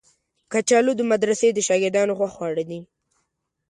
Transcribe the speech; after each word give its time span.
کچالو 0.51 0.91
د 0.97 1.01
مدرسې 1.11 1.47
د 1.53 1.59
شاګردانو 1.67 2.17
خوښ 2.17 2.31
خواړه 2.35 2.63
دي 2.69 2.79